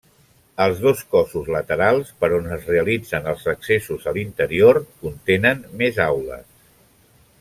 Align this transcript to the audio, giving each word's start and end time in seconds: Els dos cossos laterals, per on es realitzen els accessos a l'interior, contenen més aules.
Els 0.63 0.79
dos 0.85 1.01
cossos 1.15 1.49
laterals, 1.55 2.09
per 2.23 2.29
on 2.37 2.49
es 2.55 2.65
realitzen 2.71 3.29
els 3.33 3.45
accessos 3.53 4.09
a 4.13 4.15
l'interior, 4.17 4.81
contenen 5.05 5.63
més 5.83 6.01
aules. 6.11 6.49